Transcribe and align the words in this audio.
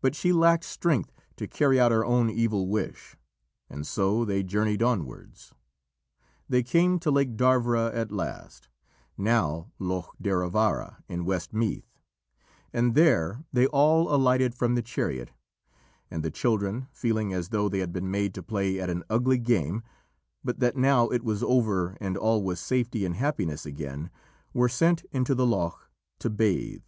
But 0.00 0.14
she 0.14 0.32
lacked 0.32 0.62
strength 0.62 1.12
to 1.34 1.48
carry 1.48 1.80
out 1.80 1.90
her 1.90 2.04
own 2.04 2.30
evil 2.30 2.68
wish, 2.68 3.16
and 3.68 3.84
so 3.84 4.24
they 4.24 4.44
journeyed 4.44 4.84
onwards. 4.84 5.52
They 6.48 6.62
came 6.62 7.00
to 7.00 7.10
Lake 7.10 7.36
Darvra 7.36 7.92
at 7.92 8.12
last 8.12 8.68
now 9.16 9.72
Lough 9.80 10.12
Derravaragh, 10.22 11.02
in 11.08 11.24
West 11.24 11.52
Meath 11.52 11.90
and 12.72 12.94
there 12.94 13.42
they 13.52 13.66
all 13.66 14.14
alighted 14.14 14.54
from 14.54 14.76
the 14.76 14.80
chariot, 14.80 15.32
and 16.08 16.22
the 16.22 16.30
children, 16.30 16.86
feeling 16.92 17.32
as 17.34 17.48
though 17.48 17.68
they 17.68 17.80
had 17.80 17.92
been 17.92 18.12
made 18.12 18.34
to 18.34 18.44
play 18.44 18.78
at 18.78 18.88
an 18.88 19.02
ugly 19.10 19.38
game, 19.38 19.82
but 20.44 20.60
that 20.60 20.76
now 20.76 21.08
it 21.08 21.24
was 21.24 21.42
over 21.42 21.96
and 22.00 22.16
all 22.16 22.44
was 22.44 22.60
safety 22.60 23.04
and 23.04 23.16
happiness 23.16 23.66
again, 23.66 24.08
were 24.54 24.68
sent 24.68 25.02
into 25.10 25.34
the 25.34 25.44
loch 25.44 25.90
to 26.20 26.30
bathe. 26.30 26.86